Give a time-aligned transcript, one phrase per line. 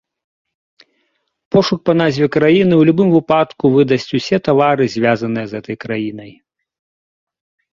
[1.55, 6.31] Пошук па назве краіны ў любым выпадку выдасць усе тавары, звязаныя з гэтай краінай.